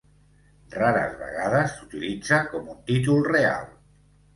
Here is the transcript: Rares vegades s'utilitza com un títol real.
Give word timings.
Rares 0.75 1.13
vegades 1.21 1.77
s'utilitza 1.77 2.43
com 2.51 2.77
un 2.77 2.85
títol 2.93 3.25
real. 3.33 3.75